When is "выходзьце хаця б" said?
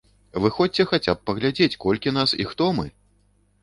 0.45-1.23